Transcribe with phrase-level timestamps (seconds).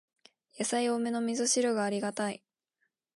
[0.57, 2.41] やさい多めのみそ汁がありがたい